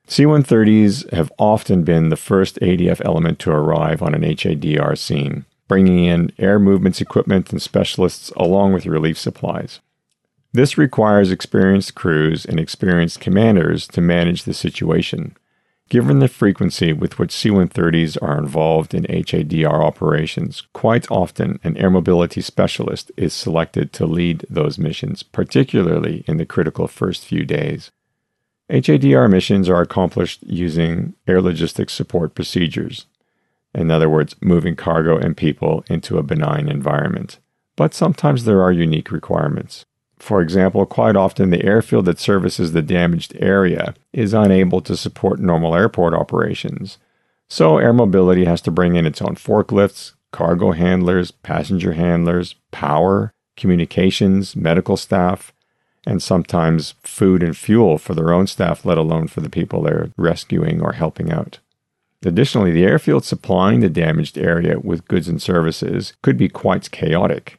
C 0.08 0.24
130s 0.24 1.12
have 1.13 1.32
often 1.38 1.84
been 1.84 2.10
the 2.10 2.18
first 2.18 2.60
ADF 2.62 3.00
element 3.06 3.38
to 3.39 3.51
arrive 3.51 4.01
on 4.01 4.16
an 4.16 4.24
HADR 4.24 4.98
scene, 4.98 5.46
bringing 5.68 6.06
in 6.06 6.32
air 6.39 6.58
movements 6.58 7.00
equipment 7.00 7.51
and 7.51 7.62
specialists 7.62 8.32
along 8.36 8.74
with 8.74 8.88
relief 8.88 9.20
supplies. 9.20 9.80
This 10.51 10.80
requires 10.80 11.32
experienced 11.32 11.94
crews 11.94 12.44
and 12.44 12.60
experienced 12.60 13.20
commanders 13.20 13.88
to 13.89 14.01
manage 14.01 14.44
the 14.44 14.56
situation. 14.56 15.38
Given 15.89 16.19
the 16.19 16.27
frequency 16.27 16.93
with 16.93 17.17
which 17.17 17.31
C 17.31 17.50
130s 17.50 18.15
are 18.22 18.38
involved 18.38 18.93
in 18.93 19.05
HADR 19.05 19.84
operations, 19.84 20.62
quite 20.72 21.10
often 21.10 21.60
an 21.63 21.75
air 21.77 21.89
mobility 21.89 22.41
specialist 22.41 23.12
is 23.17 23.34
selected 23.34 23.91
to 23.93 24.05
lead 24.05 24.46
those 24.51 24.77
missions, 24.77 25.24
particularly 25.24 26.24
in 26.27 26.38
the 26.38 26.46
critical 26.46 26.88
first 26.88 27.25
few 27.25 27.43
days. 27.43 27.89
HADR 28.69 29.31
missions 29.31 29.67
are 29.67 29.81
accomplished 29.81 30.43
using 30.43 31.15
air 31.27 31.41
logistics 31.41 31.93
support 31.93 32.36
procedures. 32.36 33.08
In 33.74 33.89
other 33.89 34.10
words, 34.10 34.36
moving 34.41 34.75
cargo 34.75 35.17
and 35.17 35.36
people 35.36 35.84
into 35.89 36.19
a 36.19 36.24
benign 36.24 36.69
environment. 36.69 37.39
But 37.75 37.96
sometimes 37.96 38.46
there 38.46 38.62
are 38.62 38.72
unique 38.72 39.10
requirements. 39.10 39.86
For 40.19 40.41
example, 40.41 40.85
quite 40.85 41.15
often 41.15 41.49
the 41.49 41.63
airfield 41.63 42.05
that 42.05 42.19
services 42.19 42.73
the 42.73 42.81
damaged 42.81 43.35
area 43.39 43.95
is 44.11 44.33
unable 44.33 44.81
to 44.81 44.97
support 44.97 45.39
normal 45.39 45.75
airport 45.75 46.13
operations. 46.13 46.97
So, 47.49 47.77
air 47.77 47.93
mobility 47.93 48.45
has 48.45 48.61
to 48.61 48.71
bring 48.71 48.95
in 48.95 49.05
its 49.05 49.21
own 49.21 49.35
forklifts, 49.35 50.13
cargo 50.31 50.73
handlers, 50.73 51.31
passenger 51.31 51.93
handlers, 51.93 52.55
power, 52.71 53.33
communications, 53.57 54.55
medical 54.55 54.97
staff, 54.97 55.53
and 56.05 56.21
sometimes 56.21 56.95
food 57.03 57.41
and 57.41 57.55
fuel 57.55 57.97
for 57.97 58.13
their 58.13 58.31
own 58.33 58.47
staff, 58.47 58.85
let 58.85 58.97
alone 58.97 59.27
for 59.27 59.41
the 59.41 59.49
people 59.49 59.81
they're 59.81 60.11
rescuing 60.17 60.81
or 60.81 60.93
helping 60.93 61.31
out. 61.31 61.59
Additionally, 62.25 62.71
the 62.71 62.83
airfield 62.83 63.23
supplying 63.23 63.79
the 63.79 63.89
damaged 63.89 64.38
area 64.38 64.79
with 64.79 65.07
goods 65.07 65.27
and 65.27 65.41
services 65.41 66.13
could 66.21 66.38
be 66.38 66.49
quite 66.49 66.91
chaotic. 66.91 67.59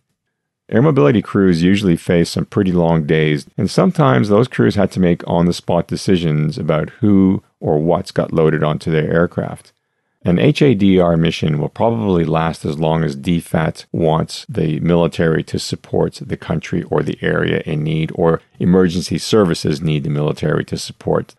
Air 0.70 0.82
mobility 0.82 1.20
crews 1.20 1.64
usually 1.64 1.96
face 1.96 2.30
some 2.30 2.44
pretty 2.44 2.70
long 2.70 3.04
days, 3.04 3.44
and 3.58 3.68
sometimes 3.68 4.28
those 4.28 4.46
crews 4.46 4.76
had 4.76 4.92
to 4.92 5.00
make 5.00 5.26
on 5.26 5.46
the 5.46 5.52
spot 5.52 5.88
decisions 5.88 6.58
about 6.58 6.90
who 7.00 7.42
or 7.58 7.78
what's 7.80 8.12
got 8.12 8.32
loaded 8.32 8.62
onto 8.62 8.90
their 8.90 9.12
aircraft. 9.12 9.72
An 10.22 10.36
HADR 10.36 11.18
mission 11.18 11.58
will 11.58 11.70
probably 11.70 12.24
last 12.24 12.64
as 12.64 12.78
long 12.78 13.02
as 13.02 13.16
DFAT 13.16 13.86
wants 13.90 14.46
the 14.48 14.78
military 14.80 15.42
to 15.44 15.58
support 15.58 16.20
the 16.20 16.36
country 16.36 16.84
or 16.84 17.02
the 17.02 17.18
area 17.20 17.62
in 17.66 17.82
need, 17.82 18.12
or 18.14 18.40
emergency 18.60 19.18
services 19.18 19.80
need 19.80 20.04
the 20.04 20.10
military 20.10 20.64
to 20.66 20.78
support. 20.78 21.34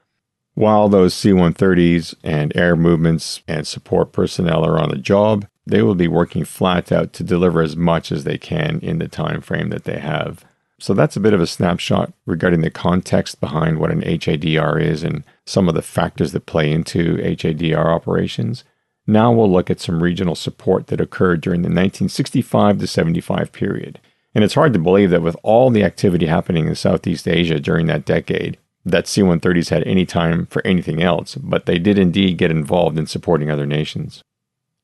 While 0.55 0.89
those 0.89 1.13
C 1.13 1.29
130s 1.29 2.15
and 2.23 2.51
air 2.57 2.75
movements 2.75 3.41
and 3.47 3.65
support 3.65 4.11
personnel 4.11 4.65
are 4.65 4.79
on 4.79 4.89
the 4.89 4.97
job, 4.97 5.47
they 5.71 5.81
will 5.81 5.95
be 5.95 6.07
working 6.07 6.45
flat 6.45 6.91
out 6.91 7.13
to 7.13 7.23
deliver 7.23 7.61
as 7.61 7.75
much 7.75 8.11
as 8.11 8.23
they 8.23 8.37
can 8.37 8.79
in 8.81 8.99
the 8.99 9.07
time 9.07 9.41
frame 9.41 9.69
that 9.69 9.85
they 9.85 9.99
have. 9.99 10.45
So 10.79 10.93
that's 10.93 11.15
a 11.15 11.21
bit 11.21 11.33
of 11.33 11.41
a 11.41 11.47
snapshot 11.47 12.11
regarding 12.25 12.61
the 12.61 12.71
context 12.71 13.39
behind 13.39 13.79
what 13.79 13.91
an 13.91 14.01
HADR 14.01 14.81
is 14.81 15.03
and 15.03 15.23
some 15.45 15.69
of 15.69 15.75
the 15.75 15.81
factors 15.81 16.31
that 16.31 16.47
play 16.47 16.71
into 16.71 17.17
HADR 17.17 17.85
operations. 17.85 18.63
Now 19.05 19.31
we'll 19.31 19.51
look 19.51 19.69
at 19.69 19.79
some 19.79 20.01
regional 20.01 20.35
support 20.35 20.87
that 20.87 21.01
occurred 21.01 21.41
during 21.41 21.61
the 21.61 21.67
1965 21.67 22.79
to 22.79 22.87
75 22.87 23.51
period. 23.51 23.99
And 24.33 24.43
it's 24.43 24.55
hard 24.55 24.73
to 24.73 24.79
believe 24.79 25.09
that 25.11 25.21
with 25.21 25.35
all 25.43 25.69
the 25.69 25.83
activity 25.83 26.25
happening 26.25 26.67
in 26.67 26.75
Southeast 26.75 27.27
Asia 27.27 27.59
during 27.59 27.85
that 27.87 28.05
decade, 28.05 28.57
that 28.83 29.07
C 29.07 29.21
130s 29.21 29.69
had 29.69 29.83
any 29.83 30.05
time 30.05 30.47
for 30.47 30.65
anything 30.65 31.01
else, 31.01 31.35
but 31.35 31.65
they 31.65 31.77
did 31.77 31.99
indeed 31.99 32.37
get 32.37 32.49
involved 32.49 32.97
in 32.97 33.05
supporting 33.05 33.51
other 33.51 33.67
nations. 33.67 34.23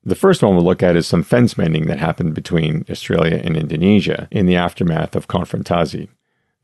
The 0.04 0.14
first 0.14 0.42
one 0.42 0.54
we'll 0.54 0.64
look 0.64 0.82
at 0.82 0.96
is 0.96 1.06
some 1.06 1.22
fence 1.22 1.58
mending 1.58 1.86
that 1.86 1.98
happened 1.98 2.34
between 2.34 2.84
Australia 2.88 3.40
and 3.44 3.56
Indonesia 3.56 4.28
in 4.30 4.46
the 4.46 4.56
aftermath 4.56 5.16
of 5.16 5.28
Konfrontasi. 5.28 6.08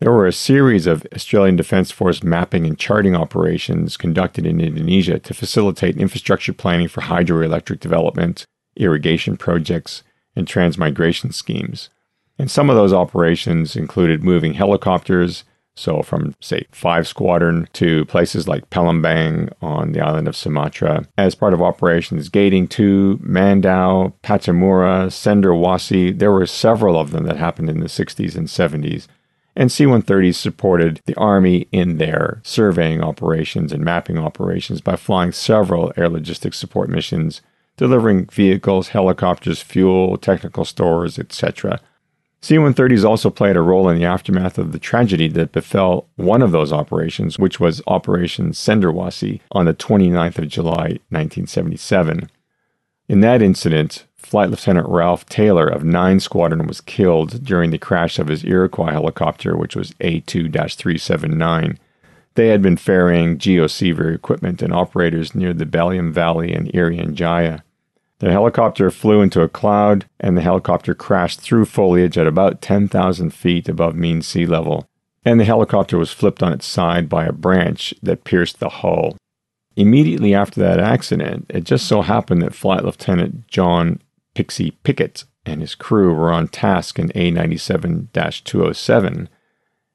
There 0.01 0.13
were 0.13 0.27
a 0.27 0.33
series 0.33 0.87
of 0.87 1.07
Australian 1.15 1.57
Defence 1.57 1.91
Force 1.91 2.23
mapping 2.23 2.67
and 2.67 2.79
charting 2.79 3.15
operations 3.15 3.97
conducted 3.97 4.45
in 4.47 4.61
Indonesia 4.61 5.19
to 5.19 5.35
facilitate 5.35 5.97
infrastructure 5.97 6.53
planning 6.53 6.89
for 6.89 7.03
hydroelectric 7.03 7.81
development, 7.81 8.45
irrigation 8.77 9.37
projects, 9.37 10.03
and 10.37 10.49
transmigration 10.49 11.31
schemes. 11.31 11.91
And 12.39 12.51
some 12.51 12.69
of 12.69 12.77
those 12.77 12.93
operations 12.93 13.77
included 13.77 14.25
moving 14.25 14.55
helicopters, 14.55 15.45
so 15.77 16.03
from, 16.03 16.35
say, 16.41 16.67
5 16.71 17.07
Squadron 17.07 17.69
to 17.73 18.05
places 18.05 18.47
like 18.47 18.71
Palembang 18.71 19.53
on 19.61 19.93
the 19.93 20.01
island 20.01 20.29
of 20.29 20.37
Sumatra 20.37 21.07
as 21.19 21.35
part 21.35 21.53
of 21.53 21.61
operations 21.61 22.29
Gating 22.29 22.69
2, 22.69 23.21
Mandaue, 23.23 24.13
Pattimura, 24.23 25.09
Cendrawasih. 25.09 26.19
There 26.19 26.33
were 26.33 26.47
several 26.47 26.99
of 26.99 27.11
them 27.11 27.25
that 27.25 27.37
happened 27.37 27.71
in 27.71 27.81
the 27.81 27.87
60s 27.87 28.37
and 28.37 28.47
70s. 28.47 29.09
And 29.57 29.71
C 29.71 29.85
130s 29.85 30.35
supported 30.35 31.01
the 31.07 31.17
Army 31.17 31.69
in 31.71 31.99
their 31.99 32.41
surveying 32.45 33.03
operations 33.03 33.73
and 33.73 33.85
mapping 33.85 34.19
operations 34.19 34.81
by 34.81 34.97
flying 34.97 35.33
several 35.33 35.93
air 35.97 36.09
logistics 36.09 36.59
support 36.59 36.89
missions, 36.89 37.41
delivering 37.77 38.27
vehicles, 38.27 38.89
helicopters, 38.89 39.61
fuel, 39.63 40.17
technical 40.19 40.65
stores, 40.65 41.19
etc 41.19 41.81
C 42.45 42.57
130s 42.57 43.07
also 43.07 43.31
played 43.31 43.57
a 43.57 43.63
role 43.63 43.89
in 43.89 43.97
the 43.97 44.05
aftermath 44.05 44.59
of 44.59 44.73
the 44.73 44.79
tragedy 44.79 45.29
that 45.29 45.53
befell 45.53 46.09
one 46.17 46.43
of 46.43 46.53
those 46.53 46.75
operations, 46.75 47.39
which 47.39 47.59
was 47.59 47.81
Operation 47.87 48.51
Cendrawasih 48.51 49.41
on 49.53 49.65
the 49.65 49.73
29th 49.73 50.37
of 50.37 50.49
July, 50.49 50.99
1977. 51.09 52.29
In 53.09 53.21
that 53.21 53.41
incident, 53.41 54.05
Flight 54.19 54.51
Lieutenant 54.51 54.87
Ralph 54.91 55.25
Taylor 55.25 55.67
of 55.67 55.85
9 55.85 56.21
Squadron 56.21 56.67
was 56.67 56.83
killed 56.83 57.43
during 57.43 57.71
the 57.71 57.79
crash 57.79 58.19
of 58.19 58.29
his 58.29 58.45
Iroquois 58.45 58.93
helicopter, 58.93 59.57
which 59.57 59.75
was 59.75 59.93
A2 59.93 60.53
379. 60.53 61.79
They 62.35 62.49
had 62.49 62.61
been 62.61 62.77
ferrying 62.77 63.39
geoceiver 63.39 64.15
equipment 64.15 64.61
and 64.61 64.75
operators 64.75 65.35
near 65.35 65.55
the 65.55 65.65
Baliem 65.65 66.13
Valley 66.13 66.53
and 66.53 66.71
Irian 66.75 67.15
Jaya. 67.15 67.64
The 68.25 68.33
helicopter 68.33 68.91
flew 68.91 69.21
into 69.21 69.43
a 69.43 69.51
cloud, 69.51 70.07
and 70.19 70.35
the 70.35 70.41
helicopter 70.41 70.95
crashed 70.95 71.43
through 71.43 71.67
foliage 71.67 72.17
at 72.17 72.27
about 72.27 72.63
10,000 72.63 73.35
feet 73.35 73.69
above 73.69 73.95
mean 73.97 74.23
sea 74.23 74.47
level, 74.47 74.89
and 75.27 75.39
the 75.39 75.45
helicopter 75.45 75.99
was 75.99 76.11
flipped 76.11 76.43
on 76.43 76.51
its 76.51 76.65
side 76.65 77.07
by 77.11 77.27
a 77.27 77.33
branch 77.33 77.93
that 78.03 78.25
pierced 78.25 78.61
the 78.61 78.71
hull. 78.71 79.19
Immediately 79.77 80.33
after 80.33 80.59
that 80.61 80.81
accident, 80.81 81.45
it 81.51 81.65
just 81.65 81.87
so 81.87 82.01
happened 82.01 82.41
that 82.41 82.55
Flight 82.55 82.83
Lieutenant 82.83 83.47
John 83.49 84.01
Pixie 84.35 84.71
Pickett 84.85 85.25
and 85.45 85.61
his 85.61 85.75
crew 85.75 86.15
were 86.15 86.33
on 86.33 86.49
task 86.49 86.99
in 86.99 87.13
A 87.15 87.31
97 87.31 88.09
207, 88.15 89.29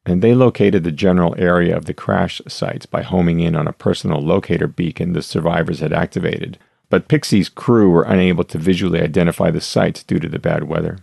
and 0.06 0.22
they 0.22 0.36
located 0.36 0.84
the 0.84 0.92
general 0.92 1.34
area 1.40 1.76
of 1.76 1.86
the 1.86 1.96
crash 1.96 2.44
sites 2.48 2.86
by 2.86 3.02
homing 3.02 3.40
in 3.40 3.56
on 3.56 3.68
a 3.68 3.74
personal 3.74 4.22
locator 4.22 4.68
beacon 4.68 5.14
the 5.14 5.24
survivors 5.24 5.80
had 5.80 5.92
activated 5.92 6.60
but 6.90 7.08
Pixie's 7.08 7.50
crew 7.50 7.90
were 7.90 8.04
unable 8.04 8.44
to 8.44 8.58
visually 8.58 9.02
identify 9.02 9.52
the 9.52 9.62
site 9.62 10.04
due 10.08 10.20
to 10.20 10.28
the 10.28 10.40
bad 10.40 10.64
weather. 10.64 10.98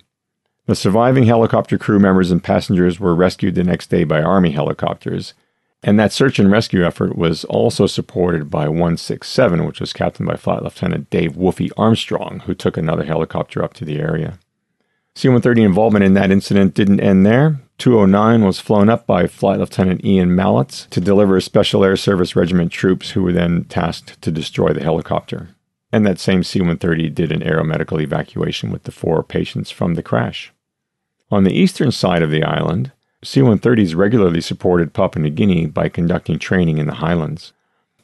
The 0.66 0.74
surviving 0.74 1.24
helicopter 1.24 1.78
crew 1.78 2.00
members 2.00 2.32
and 2.32 2.42
passengers 2.42 2.98
were 2.98 3.14
rescued 3.14 3.54
the 3.54 3.62
next 3.62 3.88
day 3.88 4.02
by 4.02 4.20
Army 4.20 4.50
helicopters, 4.50 5.32
and 5.82 5.98
that 6.00 6.12
search 6.12 6.40
and 6.40 6.50
rescue 6.50 6.84
effort 6.84 7.16
was 7.16 7.44
also 7.44 7.86
supported 7.86 8.50
by 8.50 8.68
167, 8.68 9.64
which 9.64 9.80
was 9.80 9.92
captained 9.92 10.28
by 10.28 10.34
Flight 10.34 10.64
Lieutenant 10.64 11.08
Dave 11.08 11.34
Woofy 11.34 11.70
Armstrong, 11.76 12.42
who 12.46 12.54
took 12.54 12.76
another 12.76 13.04
helicopter 13.04 13.62
up 13.62 13.74
to 13.74 13.84
the 13.84 14.00
area. 14.00 14.40
C 15.14 15.28
130 15.28 15.62
involvement 15.62 16.04
in 16.04 16.14
that 16.14 16.32
incident 16.32 16.74
didn't 16.74 17.00
end 17.00 17.24
there. 17.24 17.60
209 17.78 18.44
was 18.44 18.58
flown 18.58 18.88
up 18.88 19.06
by 19.06 19.28
Flight 19.28 19.60
Lieutenant 19.60 20.04
Ian 20.04 20.34
Mallett 20.34 20.88
to 20.90 21.00
deliver 21.00 21.40
Special 21.40 21.84
Air 21.84 21.96
Service 21.96 22.34
Regiment 22.34 22.72
troops 22.72 23.10
who 23.10 23.22
were 23.22 23.32
then 23.32 23.64
tasked 23.64 24.20
to 24.22 24.32
destroy 24.32 24.72
the 24.72 24.82
helicopter 24.82 25.50
and 25.92 26.06
that 26.06 26.18
same 26.18 26.42
C 26.42 26.60
130 26.60 27.10
did 27.10 27.32
an 27.32 27.40
aeromedical 27.40 28.00
evacuation 28.00 28.70
with 28.70 28.84
the 28.84 28.92
four 28.92 29.22
patients 29.22 29.70
from 29.70 29.94
the 29.94 30.02
crash. 30.02 30.52
On 31.30 31.44
the 31.44 31.54
eastern 31.54 31.90
side 31.90 32.22
of 32.22 32.30
the 32.30 32.44
island, 32.44 32.92
C 33.24 33.40
130s 33.40 33.96
regularly 33.96 34.40
supported 34.40 34.92
Papua 34.92 35.24
New 35.24 35.30
Guinea 35.30 35.66
by 35.66 35.88
conducting 35.88 36.38
training 36.38 36.78
in 36.78 36.86
the 36.86 36.94
highlands. 36.94 37.52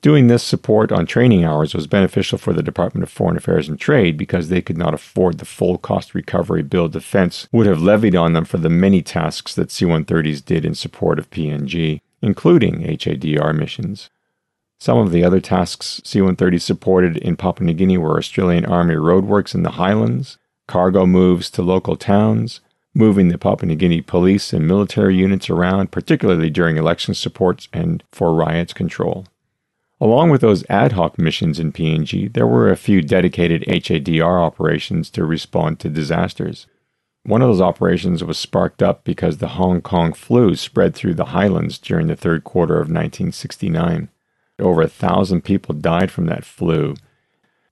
Doing 0.00 0.26
this 0.26 0.42
support 0.42 0.90
on 0.90 1.06
training 1.06 1.44
hours 1.44 1.74
was 1.74 1.86
beneficial 1.86 2.36
for 2.36 2.52
the 2.52 2.62
Department 2.62 3.04
of 3.04 3.10
Foreign 3.10 3.36
Affairs 3.36 3.68
and 3.68 3.78
Trade 3.78 4.16
because 4.16 4.48
they 4.48 4.60
could 4.60 4.76
not 4.76 4.94
afford 4.94 5.38
the 5.38 5.44
full 5.44 5.78
cost 5.78 6.12
recovery 6.12 6.64
bill 6.64 6.88
defense 6.88 7.46
would 7.52 7.66
have 7.66 7.80
levied 7.80 8.16
on 8.16 8.32
them 8.32 8.44
for 8.44 8.58
the 8.58 8.68
many 8.68 9.00
tasks 9.00 9.54
that 9.54 9.70
C 9.70 9.86
130s 9.86 10.44
did 10.44 10.64
in 10.64 10.74
support 10.74 11.20
of 11.20 11.30
PNG, 11.30 12.00
including 12.20 12.80
HADR 12.80 13.56
missions. 13.56 14.10
Some 14.82 14.98
of 14.98 15.12
the 15.12 15.22
other 15.22 15.38
tasks 15.38 16.00
C 16.02 16.18
130s 16.18 16.60
supported 16.60 17.16
in 17.16 17.36
Papua 17.36 17.68
New 17.68 17.72
Guinea 17.72 17.98
were 17.98 18.18
Australian 18.18 18.64
Army 18.64 18.96
roadworks 18.96 19.54
in 19.54 19.62
the 19.62 19.78
highlands, 19.78 20.38
cargo 20.66 21.06
moves 21.06 21.50
to 21.50 21.62
local 21.62 21.94
towns, 21.94 22.58
moving 22.92 23.28
the 23.28 23.38
Papua 23.38 23.68
New 23.68 23.76
Guinea 23.76 24.00
police 24.00 24.52
and 24.52 24.66
military 24.66 25.14
units 25.14 25.48
around, 25.48 25.92
particularly 25.92 26.50
during 26.50 26.78
election 26.78 27.14
supports 27.14 27.68
and 27.72 28.02
for 28.10 28.34
riots 28.34 28.72
control. 28.72 29.24
Along 30.00 30.30
with 30.30 30.40
those 30.40 30.68
ad 30.68 30.94
hoc 30.94 31.16
missions 31.16 31.60
in 31.60 31.72
PNG, 31.72 32.32
there 32.32 32.48
were 32.48 32.68
a 32.68 32.76
few 32.76 33.02
dedicated 33.02 33.62
HADR 33.68 34.42
operations 34.42 35.10
to 35.10 35.24
respond 35.24 35.78
to 35.78 35.90
disasters. 35.90 36.66
One 37.22 37.40
of 37.40 37.48
those 37.48 37.60
operations 37.60 38.24
was 38.24 38.36
sparked 38.36 38.82
up 38.82 39.04
because 39.04 39.38
the 39.38 39.54
Hong 39.54 39.80
Kong 39.80 40.12
flu 40.12 40.56
spread 40.56 40.96
through 40.96 41.14
the 41.14 41.26
highlands 41.26 41.78
during 41.78 42.08
the 42.08 42.16
third 42.16 42.42
quarter 42.42 42.74
of 42.74 42.88
1969. 42.88 44.08
Over 44.58 44.82
a 44.82 44.88
thousand 44.88 45.42
people 45.42 45.74
died 45.74 46.10
from 46.10 46.26
that 46.26 46.44
flu. 46.44 46.94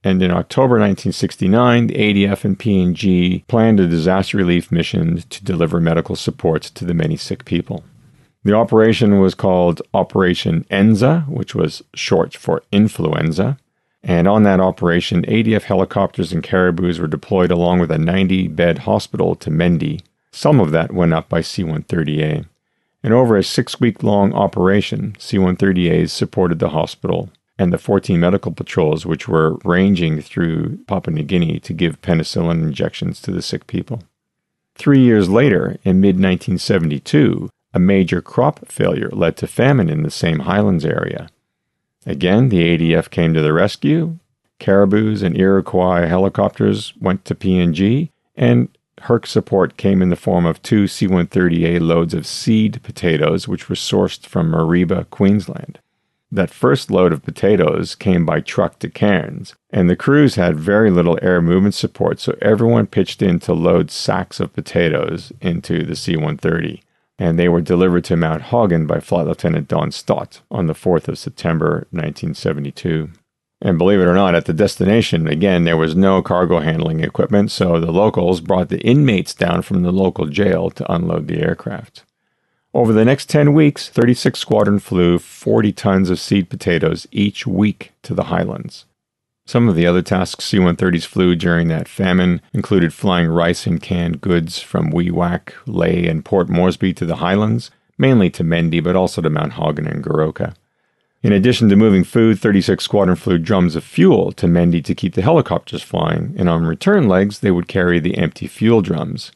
And 0.02 0.22
in 0.22 0.30
October 0.30 0.78
1969, 0.78 1.88
the 1.88 1.94
ADF 1.94 2.44
and 2.44 2.58
PNG 2.58 3.46
planned 3.46 3.80
a 3.80 3.86
disaster 3.86 4.38
relief 4.38 4.72
mission 4.72 5.22
to 5.28 5.44
deliver 5.44 5.78
medical 5.78 6.16
support 6.16 6.62
to 6.62 6.84
the 6.84 6.94
many 6.94 7.16
sick 7.16 7.44
people. 7.44 7.84
The 8.42 8.54
operation 8.54 9.20
was 9.20 9.34
called 9.34 9.82
Operation 9.92 10.64
Enza, 10.70 11.28
which 11.28 11.54
was 11.54 11.82
short 11.94 12.34
for 12.34 12.62
influenza. 12.72 13.58
And 14.02 14.26
on 14.26 14.44
that 14.44 14.60
operation, 14.60 15.26
ADF 15.26 15.64
helicopters 15.64 16.32
and 16.32 16.42
caribous 16.42 16.98
were 16.98 17.06
deployed 17.06 17.50
along 17.50 17.80
with 17.80 17.90
a 17.90 17.98
90 17.98 18.48
bed 18.48 18.78
hospital 18.78 19.34
to 19.36 19.50
Mendi. 19.50 20.00
Some 20.32 20.58
of 20.58 20.70
that 20.70 20.92
went 20.92 21.12
up 21.12 21.28
by 21.28 21.42
C 21.42 21.62
130A. 21.62 22.46
And 23.02 23.14
over 23.14 23.36
a 23.36 23.42
six 23.42 23.80
week 23.80 24.02
long 24.02 24.32
operation, 24.34 25.16
C 25.18 25.38
130As 25.38 26.10
supported 26.10 26.58
the 26.58 26.70
hospital 26.70 27.30
and 27.58 27.72
the 27.72 27.78
14 27.78 28.18
medical 28.18 28.52
patrols, 28.52 29.04
which 29.04 29.28
were 29.28 29.56
ranging 29.64 30.20
through 30.20 30.78
Papua 30.86 31.14
New 31.14 31.22
Guinea 31.22 31.60
to 31.60 31.72
give 31.72 32.00
penicillin 32.02 32.62
injections 32.62 33.20
to 33.22 33.30
the 33.30 33.42
sick 33.42 33.66
people. 33.66 34.02
Three 34.74 35.00
years 35.00 35.28
later, 35.28 35.78
in 35.84 36.00
mid 36.00 36.16
1972, 36.16 37.50
a 37.74 37.78
major 37.78 38.22
crop 38.22 38.66
failure 38.66 39.10
led 39.12 39.36
to 39.36 39.46
famine 39.46 39.90
in 39.90 40.02
the 40.02 40.10
same 40.10 40.40
highlands 40.40 40.84
area. 40.84 41.28
Again, 42.06 42.48
the 42.48 42.62
ADF 42.62 43.10
came 43.10 43.34
to 43.34 43.42
the 43.42 43.52
rescue. 43.52 44.18
Caribous 44.58 45.22
and 45.22 45.36
Iroquois 45.36 46.06
helicopters 46.06 46.94
went 47.00 47.24
to 47.26 47.34
PNG, 47.34 48.10
and 48.36 48.68
HERC 49.04 49.26
support 49.26 49.76
came 49.76 50.02
in 50.02 50.10
the 50.10 50.16
form 50.16 50.46
of 50.46 50.62
two 50.62 50.86
C 50.86 51.06
130A 51.06 51.80
loads 51.80 52.14
of 52.14 52.26
seed 52.26 52.80
potatoes, 52.82 53.48
which 53.48 53.68
were 53.68 53.76
sourced 53.76 54.26
from 54.26 54.50
Mareeba, 54.50 55.08
Queensland. 55.10 55.78
That 56.32 56.50
first 56.50 56.90
load 56.90 57.12
of 57.12 57.24
potatoes 57.24 57.94
came 57.94 58.24
by 58.24 58.40
truck 58.40 58.78
to 58.80 58.88
Cairns, 58.88 59.54
and 59.70 59.90
the 59.90 59.96
crews 59.96 60.36
had 60.36 60.60
very 60.60 60.90
little 60.90 61.18
air 61.22 61.42
movement 61.42 61.74
support, 61.74 62.20
so 62.20 62.36
everyone 62.40 62.86
pitched 62.86 63.20
in 63.20 63.40
to 63.40 63.52
load 63.52 63.90
sacks 63.90 64.38
of 64.38 64.52
potatoes 64.52 65.32
into 65.40 65.84
the 65.84 65.96
C 65.96 66.16
130 66.16 66.82
and 67.20 67.38
they 67.38 67.50
were 67.50 67.60
delivered 67.60 68.02
to 68.02 68.16
Mount 68.16 68.44
Hagen 68.44 68.86
by 68.86 68.98
Flight 68.98 69.26
Lieutenant 69.26 69.68
Don 69.68 69.92
Stott 69.92 70.40
on 70.50 70.66
the 70.66 70.72
4th 70.72 71.06
of 71.06 71.18
September 71.18 71.86
1972. 71.90 73.10
And 73.62 73.76
believe 73.76 74.00
it 74.00 74.06
or 74.06 74.14
not, 74.14 74.34
at 74.34 74.46
the 74.46 74.54
destination, 74.54 75.26
again, 75.26 75.64
there 75.64 75.76
was 75.76 75.94
no 75.94 76.22
cargo 76.22 76.60
handling 76.60 77.00
equipment, 77.00 77.50
so 77.50 77.78
the 77.78 77.92
locals 77.92 78.40
brought 78.40 78.70
the 78.70 78.80
inmates 78.80 79.34
down 79.34 79.62
from 79.62 79.82
the 79.82 79.92
local 79.92 80.26
jail 80.26 80.70
to 80.70 80.92
unload 80.92 81.26
the 81.26 81.42
aircraft. 81.42 82.04
Over 82.72 82.92
the 82.92 83.04
next 83.04 83.28
10 83.28 83.52
weeks, 83.52 83.88
36 83.88 84.38
Squadron 84.38 84.78
flew 84.78 85.18
40 85.18 85.72
tons 85.72 86.08
of 86.08 86.20
seed 86.20 86.48
potatoes 86.48 87.06
each 87.10 87.46
week 87.46 87.92
to 88.02 88.14
the 88.14 88.24
highlands. 88.24 88.86
Some 89.44 89.68
of 89.68 89.74
the 89.74 89.86
other 89.86 90.02
tasks 90.02 90.44
C 90.44 90.58
130s 90.58 91.04
flew 91.04 91.34
during 91.34 91.68
that 91.68 91.88
famine 91.88 92.40
included 92.54 92.94
flying 92.94 93.28
rice 93.28 93.66
and 93.66 93.82
canned 93.82 94.20
goods 94.20 94.60
from 94.60 94.92
Wewak, 94.92 95.52
Lae, 95.66 96.06
and 96.06 96.24
Port 96.24 96.48
Moresby 96.48 96.94
to 96.94 97.04
the 97.04 97.16
highlands, 97.16 97.72
mainly 97.98 98.30
to 98.30 98.44
Mendi, 98.44 98.78
but 98.78 98.94
also 98.94 99.20
to 99.20 99.28
Mount 99.28 99.54
Hagen 99.54 99.88
and 99.88 100.04
Goroka. 100.04 100.54
In 101.22 101.32
addition 101.32 101.68
to 101.68 101.76
moving 101.76 102.02
food, 102.02 102.38
36 102.38 102.82
Squadron 102.82 103.16
flew 103.16 103.36
drums 103.36 103.76
of 103.76 103.84
fuel 103.84 104.32
to 104.32 104.46
Mendi 104.46 104.80
to 104.80 104.94
keep 104.94 105.14
the 105.14 105.22
helicopters 105.22 105.82
flying, 105.82 106.34
and 106.38 106.48
on 106.48 106.64
return 106.64 107.08
legs, 107.08 107.40
they 107.40 107.50
would 107.50 107.68
carry 107.68 108.00
the 108.00 108.16
empty 108.16 108.46
fuel 108.46 108.80
drums. 108.80 109.30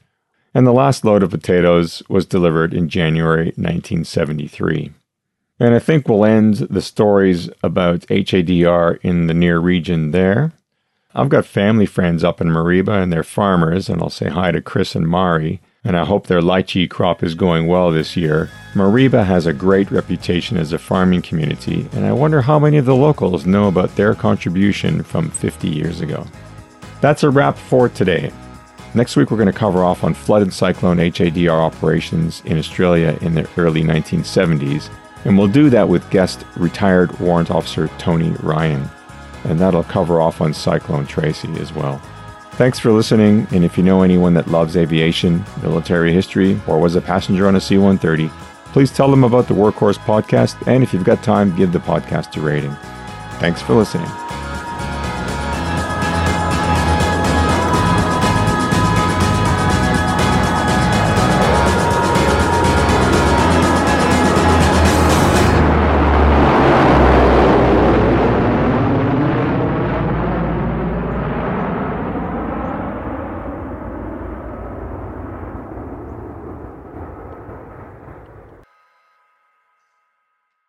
And 0.54 0.66
the 0.66 0.72
last 0.72 1.04
load 1.04 1.22
of 1.22 1.30
potatoes 1.30 2.02
was 2.08 2.24
delivered 2.24 2.72
in 2.72 2.88
January 2.88 3.46
1973. 3.56 4.92
And 5.60 5.74
I 5.74 5.78
think 5.78 6.08
we'll 6.08 6.24
end 6.24 6.54
the 6.54 6.80
stories 6.80 7.50
about 7.62 8.06
HADR 8.08 8.98
in 9.02 9.26
the 9.26 9.34
near 9.34 9.58
region 9.58 10.10
there. 10.10 10.52
I've 11.14 11.28
got 11.28 11.44
family 11.44 11.86
friends 11.86 12.24
up 12.24 12.40
in 12.40 12.48
Mareeba 12.48 13.02
and 13.02 13.12
they're 13.12 13.22
farmers, 13.22 13.88
and 13.88 14.00
I'll 14.00 14.10
say 14.10 14.30
hi 14.30 14.52
to 14.52 14.62
Chris 14.62 14.94
and 14.94 15.06
Mari, 15.06 15.60
and 15.84 15.96
I 15.96 16.04
hope 16.04 16.26
their 16.26 16.40
lychee 16.40 16.88
crop 16.88 17.22
is 17.22 17.34
going 17.34 17.66
well 17.66 17.90
this 17.90 18.16
year. 18.16 18.50
Mareeba 18.74 19.24
has 19.24 19.46
a 19.46 19.52
great 19.52 19.90
reputation 19.90 20.56
as 20.56 20.72
a 20.72 20.78
farming 20.78 21.22
community, 21.22 21.88
and 21.92 22.04
I 22.04 22.12
wonder 22.12 22.42
how 22.42 22.58
many 22.58 22.76
of 22.78 22.86
the 22.86 22.96
locals 22.96 23.46
know 23.46 23.68
about 23.68 23.94
their 23.96 24.14
contribution 24.14 25.02
from 25.02 25.30
50 25.30 25.68
years 25.68 26.00
ago. 26.00 26.26
That's 27.00 27.22
a 27.22 27.30
wrap 27.30 27.56
for 27.56 27.88
today. 27.88 28.32
Next 28.94 29.16
week, 29.16 29.30
we're 29.30 29.36
going 29.36 29.52
to 29.52 29.58
cover 29.58 29.84
off 29.84 30.04
on 30.04 30.14
flood 30.14 30.42
and 30.42 30.52
cyclone 30.52 30.98
HADR 30.98 31.50
operations 31.50 32.42
in 32.44 32.58
Australia 32.58 33.18
in 33.20 33.34
the 33.34 33.48
early 33.56 33.82
1970s 33.82 34.88
and 35.24 35.38
we'll 35.38 35.48
do 35.48 35.70
that 35.70 35.88
with 35.88 36.08
guest 36.10 36.44
retired 36.56 37.18
warrant 37.18 37.50
officer 37.50 37.88
Tony 37.98 38.30
Ryan. 38.40 38.88
And 39.44 39.58
that'll 39.58 39.84
cover 39.84 40.20
off 40.20 40.40
on 40.40 40.54
Cyclone 40.54 41.06
Tracy 41.06 41.52
as 41.60 41.72
well. 41.72 42.00
Thanks 42.56 42.78
for 42.78 42.92
listening, 42.92 43.48
and 43.50 43.64
if 43.64 43.76
you 43.76 43.82
know 43.82 44.02
anyone 44.02 44.34
that 44.34 44.46
loves 44.46 44.76
aviation, 44.76 45.44
military 45.60 46.12
history, 46.12 46.60
or 46.68 46.78
was 46.78 46.94
a 46.94 47.00
passenger 47.00 47.48
on 47.48 47.56
a 47.56 47.60
C 47.60 47.78
130, 47.78 48.28
please 48.72 48.92
tell 48.92 49.10
them 49.10 49.24
about 49.24 49.48
the 49.48 49.54
Workhorse 49.54 49.98
podcast, 49.98 50.64
and 50.68 50.82
if 50.84 50.92
you've 50.92 51.04
got 51.04 51.22
time, 51.24 51.54
give 51.56 51.72
the 51.72 51.80
podcast 51.80 52.36
a 52.36 52.40
rating. 52.40 52.74
Thanks 53.40 53.60
for 53.60 53.74
listening. 53.74 54.08